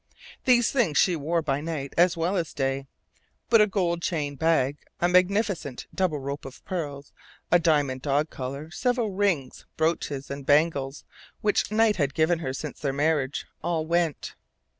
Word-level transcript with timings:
These 0.45 0.71
things 0.71 0.97
she 0.97 1.15
wore 1.15 1.43
by 1.43 1.61
night 1.61 1.93
as 1.95 2.17
well 2.17 2.35
as 2.35 2.55
day; 2.55 2.87
but 3.51 3.61
a 3.61 3.67
gold 3.67 4.01
chain 4.01 4.33
bag, 4.35 4.79
a 4.99 5.07
magnificent 5.07 5.85
double 5.93 6.17
rope 6.17 6.43
of 6.43 6.65
pearls, 6.65 7.11
a 7.51 7.59
diamond 7.59 8.01
dog 8.01 8.31
collar, 8.31 8.71
several 8.71 9.11
rings, 9.11 9.67
brooches, 9.77 10.31
and 10.31 10.43
bangles 10.43 11.03
which 11.41 11.69
Knight 11.71 11.97
had 11.97 12.15
given 12.15 12.39
her 12.39 12.51
since 12.51 12.79
their 12.79 12.91
marriage, 12.93 13.45
all 13.61 13.85
went. 13.85 14.33